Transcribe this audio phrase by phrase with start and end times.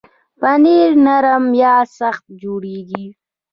[0.39, 3.05] پنېر نرم یا سخت جوړېږي.